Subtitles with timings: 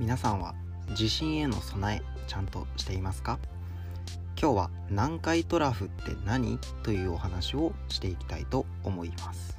[0.00, 0.56] 皆さんは
[0.96, 3.38] 地震への備えちゃんとしていますか？
[4.36, 9.56] 今日は南海トラフって何というお話をしていきたいと思います。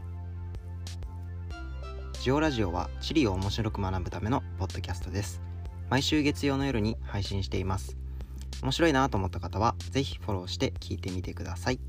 [2.22, 5.42] ジオラジオは地理を面白く学ぶためのポッドキャストです。
[5.90, 7.96] 毎週月曜の夜に配信しています。
[8.62, 11.80] 面白いなと思った方は是非フォローして聞いてみてください。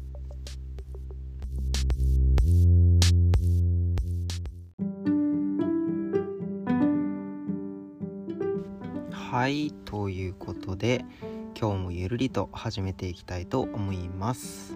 [9.16, 11.04] はいということで
[11.58, 14.74] 今日もゆるりと始めていきたいと思います。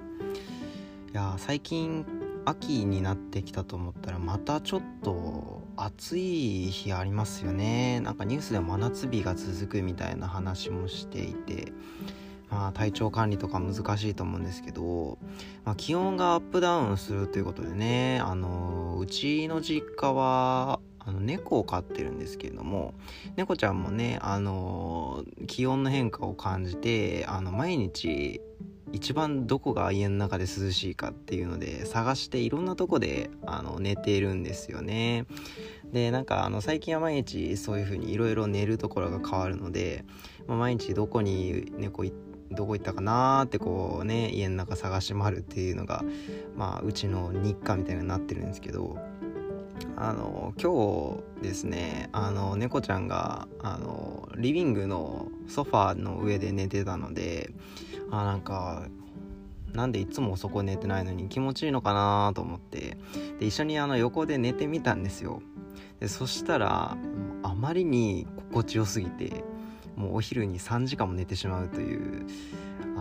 [1.12, 2.04] いや最近
[2.46, 8.00] 秋になってきたと思ったらまたちょっと暑い日ありますよね。
[8.00, 11.72] なんかニュースで真夏日が続くみたいな話もしていて
[12.50, 15.18] まあ体調管理とか難しいと思うんですけど、
[15.64, 22.94] まあ、気温がアップダウンするということでねあのうちの実家はあの猫を飼ってるんですけれども
[23.36, 28.40] 猫ちゃんもねあの気温の変化を感じてあの毎日
[28.92, 35.26] 一番どこが家の中で涼しいかっていうので探していろんなとこであの寝ているんですよね。
[35.92, 40.04] でなんかあの最近は毎日そういう風にいろいろ寝るところが変わるので、
[40.46, 42.04] まあ、毎日どこに猫
[42.50, 46.04] どこ行ったかなーってこうね家の中探し回るっていうのが
[46.56, 48.98] まあうちの日課みたいになってるんですけど
[49.96, 57.50] あの今日ですねあの猫ちゃんがあのリビングのソファーの上で寝てたので
[58.10, 58.86] あなんか
[59.72, 62.96] なんでいつもそこ寝てないのに気持ちいいのかなと思って。
[63.38, 65.42] で一緒にあの横で寝てみたんですよ。
[66.00, 66.96] でそしたら
[67.42, 69.44] あまりに心地よすぎて
[69.96, 72.26] もうお昼に3時間も寝てしまうという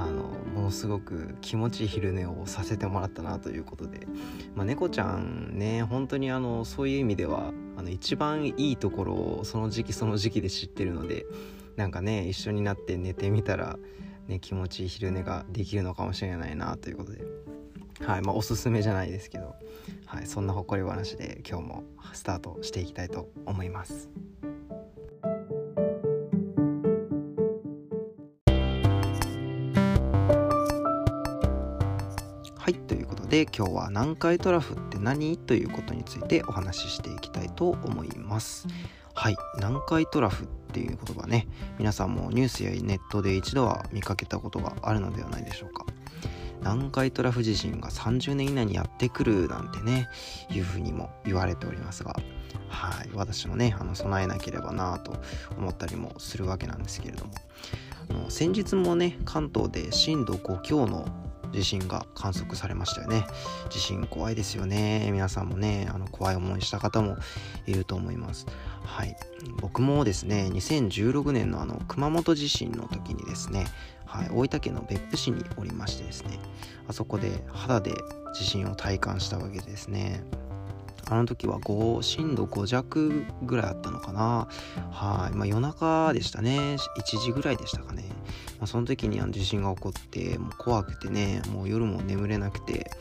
[0.01, 0.23] あの
[0.55, 4.07] ものすごく気持ちいい昼寝をさせてもらったなということで、
[4.55, 11.25] まあ、猫ちゃんね本当にあのそういう意味ではあの一番いいところをその時期その時期で知ってるので
[11.75, 13.77] なんかね一緒になって寝てみたら、
[14.27, 17.23] ね、気持ちいい昼寝ができるのかもしれないなということで。
[18.05, 19.55] はいまあ、おすすめじゃないですけど、
[20.05, 21.83] はい、そんな誇り話で今日も
[22.13, 24.09] スタートしていきたいと思います。
[33.29, 35.37] で今日は南海トラフって何？
[35.37, 38.65] ということについてお話ししていきたいと思います。
[39.13, 41.47] はい南海トラフっていう言葉ね。
[41.77, 45.85] 皆さんもニュースやネットで一度は見かけたことがあるのではないでしょうか。
[46.61, 50.09] 南海トラフ地震が30年以内にやってくるなんてね
[50.49, 52.15] いうふうにも言われておりますが。
[52.67, 55.13] はい私もねあの備えなければなと
[55.55, 57.33] 思ったりもするわけなんですけれども。
[58.29, 63.25] 先日もね関東で震度5強の地震が観測されましたよね。
[63.69, 65.09] 地震怖いですよね。
[65.11, 67.17] 皆さんもねあの怖い思いした方も
[67.65, 68.45] いると思います。
[68.83, 69.15] はい。
[69.61, 73.65] 僕もですね2016年のあの熊本地震の時にですね
[74.09, 76.39] はい、大分県の別府市におりましてですね
[76.87, 77.93] あそこで肌で
[78.33, 80.23] 地震を体感したわけですね。
[81.09, 84.47] あの時は5震度5弱ぐらいあったのかな。
[84.91, 86.77] はい、まあ、夜中でしたね。
[86.97, 88.05] 1時ぐらいでしたかね、
[88.59, 92.91] まあ、その時にあの地震が起こってもう怖くてねもう夜も眠れなくて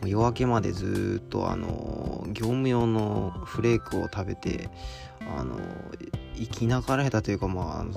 [0.00, 4.68] もう夜明けまでずっとあの業務用のフレークを食べて
[5.36, 5.58] あの
[6.36, 7.92] 生きながらえたというかまああの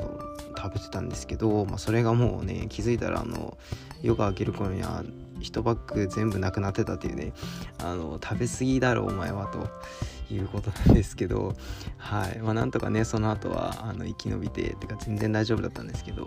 [0.57, 3.57] 食べてたんですけど、まあ、それがもうね気づいたらあの
[4.01, 5.03] 夜が明ける頃には
[5.39, 7.33] 1バッグ全部なくなってたっていうね
[7.79, 11.55] あの食べ過ぎだろお前はということなんですけど
[11.97, 12.39] はい。
[12.39, 16.25] まあなんとかねその後はあの生き延びてってか全然大丈夫だったんですけど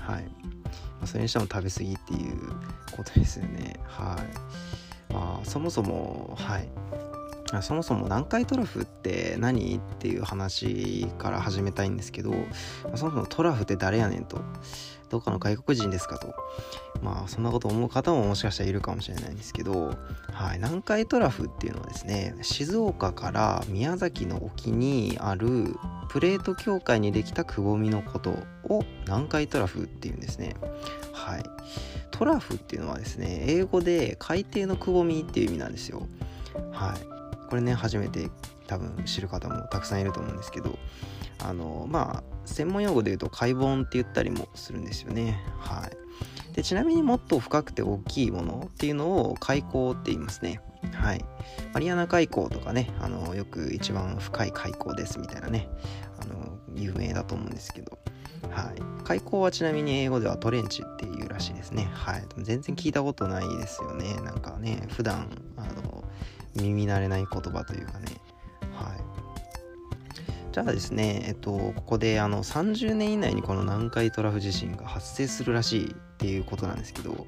[0.00, 2.50] はい、まあ、それにしても食べ過ぎっていう
[2.96, 3.80] ことですよね。
[3.84, 4.18] は
[5.08, 5.12] い。
[5.12, 6.68] まあそもそもはい。
[7.62, 9.76] そもそも南海トラフって何？
[9.76, 12.32] っていう話から始めたいんですけど
[12.94, 14.40] そもそもトラフって誰やねんと。
[15.10, 16.32] どっかの外国人ですかと。
[17.02, 19.96] まあそんなこと思う方ももしかしたらいるかもしれないんですけど、
[20.32, 25.74] はい、南海トラフっていうのはですね静岡から宮崎の沖にある
[26.10, 28.30] プレート境界にできたくぼみのこと
[28.68, 30.54] を南海トラフっていうんですね。
[31.12, 31.42] はい。
[32.12, 36.06] トラフっていうのはですね英語で海底のくぼみっていう意味なんですよ。
[36.70, 37.19] はい。
[37.50, 38.30] これね初めて
[38.68, 40.78] 多分知る方もたくさんいると思うんですけど
[41.42, 45.42] あのまあ専門用語で言うと海盆って言ったりもするんですよね。
[45.58, 46.54] はい。
[46.54, 50.60] でちなみにもっと深くて大きいものっていうのを海溝って言いますね。
[50.92, 51.24] はい。
[51.72, 55.68] マリアナ海溝とかねあのよく一番深い海溝ですみたいなね
[56.20, 57.98] あの有名だと思うんですけど。
[58.48, 61.90] はい、海溝はちなみに英語ではトレンチっていうらしいですね。
[61.92, 64.14] はい、全然聞いたことないですよね。
[64.22, 65.28] なんかね、普段
[66.54, 68.06] 耳慣れない言葉というかね。
[68.74, 69.10] はい。
[70.52, 77.26] じゃあですねえっとここであの30年以内にこの南海トラフ地震が発生するらしいっていうことなんですけど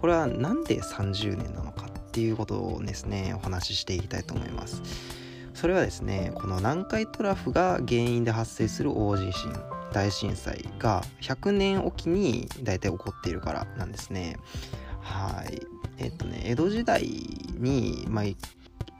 [0.00, 4.82] これは何で30年なのかっていうことをですねお話ししていきたいと思います。
[5.54, 9.52] それはですねこの南海トラフが原因で発生する大地震
[9.92, 14.36] 大震災が100年おきに大体起こっているからなんですね。
[15.00, 15.60] はい。
[15.98, 17.02] えっとね江戸時代
[17.58, 18.24] に、まあ、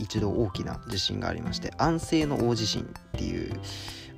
[0.01, 3.61] 一度大きな地震がありまして安政の大地震っていう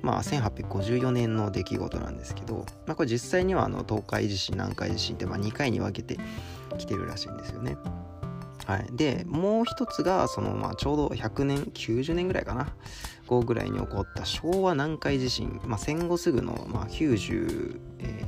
[0.05, 6.19] まあ、1854年の出来事なんですけど、まあ、これ実際にはあの東海地震南海地震ってまあ2回に分けて
[6.77, 7.75] きてるらしいんですよね。
[8.67, 12.73] はい、でもう一つがその、まあ、ちょうど100年90年ぐらいかな
[13.27, 18.25] 後ぐらいに起こった昭和南海地震、まあ、戦後すぐの、まあ、90、えーえ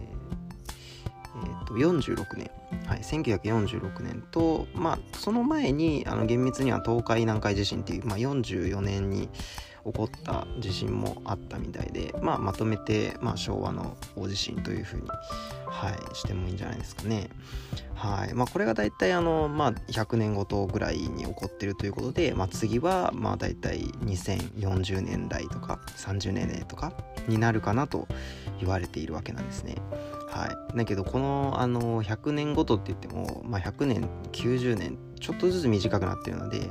[1.40, 2.52] ー、と46年、
[2.88, 9.30] はい、1946年と、まあ、その前にあの厳密には東海南海地震っていう、まあ、44年に
[9.86, 15.08] 起こった地震もあったみたいで、まあ、まとめて、まあ、昭和の大地震というふうに、
[15.66, 17.30] はい、してもいいんじゃないですかね。
[17.96, 26.94] はいまあ、これが大体あの、まあ、100年ごとぐらいに起こってるということで、まあ、次はまあ大体2040年代とか30年代とか
[27.28, 28.08] になるかなと
[28.60, 29.76] 言われているわけなんですね。
[30.28, 36.70] はい、だけどこのあの100年ごとって言っても、まあ、100年90年ちょっとずつ短くなってるので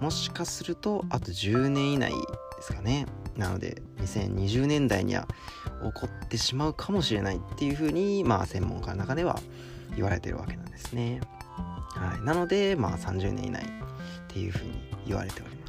[0.00, 2.16] もしかするとあと10年以内で
[2.62, 3.06] すかね。
[3.36, 5.26] なので2020年代には
[5.82, 9.38] 起こってしまうかもしれないっていうふうにまあ専門家の中では
[9.96, 11.20] 言われてるわけなんですね。
[11.94, 12.24] はい。
[12.24, 13.66] なのでまあ30年以内っ
[14.28, 14.72] ていうふうに
[15.06, 15.61] 言われております。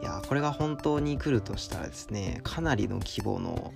[0.00, 3.72] いやこれが本当に来るとしたらですねかなりの規模の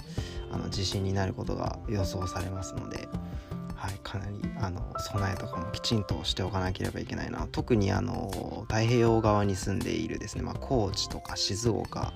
[0.51, 3.09] あの地震になることが予想されますので
[3.83, 7.49] はい、かなりあの備えとかもきちんとしておかなければいけないな。
[7.51, 12.13] 特にあの太平洋側に住んでいるですね、まあ、高知とか静岡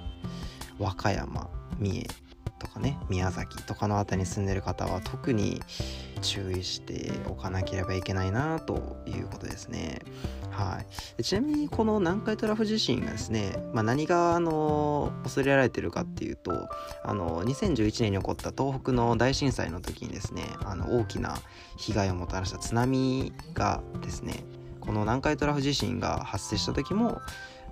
[0.78, 1.50] 和歌山
[1.80, 2.25] 三重
[2.58, 5.60] とかね宮崎とかの辺りに住んでる方は特に
[6.22, 10.00] 注意しておかなければいけないなということですね。
[10.50, 10.82] は
[11.18, 16.70] い、ちなみにこの南海トラフ地震がですね、まあ、何があの恐れられてるかっていうと
[17.04, 21.36] あの2011年に起こった東北の大震災の時にですねあの大きな
[21.76, 24.44] 被害をもたらした津波がですね
[24.80, 27.20] この南海トラフ地震が発生した時も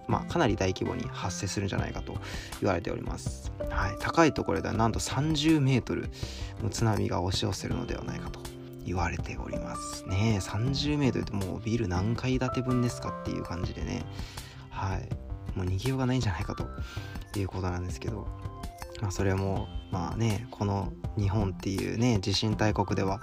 [0.07, 2.17] まあ、かなり大規模に発生するんじゃないかと
[2.61, 3.53] 言われております。
[3.71, 6.11] はい、高いところではなんと30メートル
[6.63, 8.41] の津波が押し寄せるのではないかと
[8.85, 10.39] 言われておりますね。
[10.41, 14.05] 30メートルってもうビル何階建て分ですかっていう感じでね、
[14.71, 15.09] はい、
[15.57, 16.67] もう逃げようがないんじゃないかと
[17.39, 18.27] いうことなんですけど、
[19.01, 23.21] まあ、それもまあねこの日本っていうね地震大国では、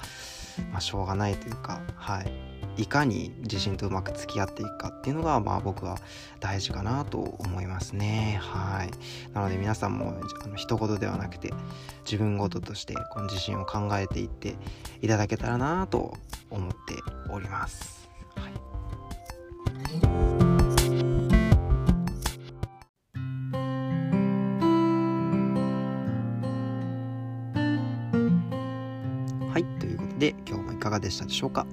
[0.71, 2.50] まあ、しょうがないというかはい。
[2.77, 5.97] いかに自信とうまく付き合っていくかっていうのがまあ僕は
[6.39, 8.39] 大事かなと思いますね。
[8.41, 8.91] はい。
[9.33, 11.53] なので皆さんもあの一言ではなくて
[12.05, 14.55] 自分ごととしてこの自信を考えていって
[15.01, 16.17] いただけたらなと
[16.49, 16.77] 思って
[17.29, 18.51] おります、はい。
[29.51, 31.67] はい、ということで今日もいかがでしたでしょうか？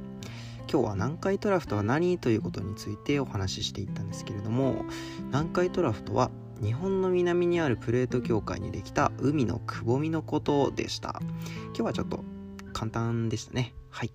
[0.70, 4.84] 今日は南海トラフとは何ということについてお話ししていったんですけれども
[5.28, 6.30] 南海トラフとは
[6.62, 11.20] 日本の南にあるプレート境界にできた海のくぼみのことでした。
[11.66, 12.24] 今日はちょっと
[12.72, 13.74] 簡単でしたね。
[13.90, 14.12] はい。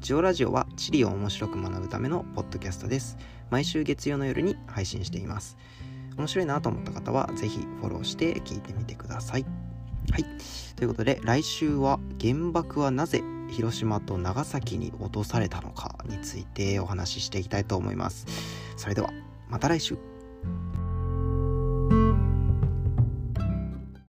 [0.00, 3.16] ジオラジオは地理を面白く学ぶためのポッドキャストです。
[3.50, 5.56] 毎週月曜の夜に配信しています。
[6.16, 9.46] 面白いなと思った方は是非フォローして聞いてみてください。
[10.10, 10.24] はい。
[10.74, 18.26] ということで来週は原爆はなぜ広島と長崎に落とされたのかについてお話ししていきたいと思います。
[18.76, 19.10] それでは
[19.48, 19.98] また来週